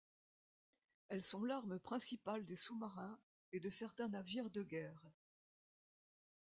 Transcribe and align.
Elles 1.09 1.21
sont 1.21 1.43
l'arme 1.43 1.77
principale 1.77 2.43
des 2.43 2.55
sous-marins 2.55 3.19
et 3.51 3.59
de 3.59 3.69
certains 3.69 4.07
navires 4.09 4.49
de 4.49 4.63
guerre. 4.63 5.11